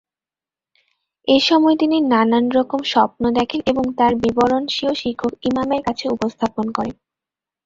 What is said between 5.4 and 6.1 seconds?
ইমামের কাছে